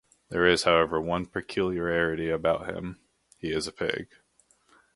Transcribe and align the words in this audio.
There 0.29 0.47
is, 0.47 0.63
however, 0.63 0.99
one 0.99 1.27
peculiarity 1.27 2.31
about 2.31 2.65
him- 2.67 2.97
he 3.37 3.51
is 3.51 3.67
a 3.67 3.71
pig. 3.71 4.07